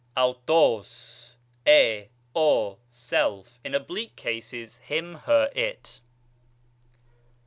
[0.17, 1.35] αὐτός,
[1.67, 2.09] 7,
[2.43, 6.01] 6, self; in oblique cases, him, her, it.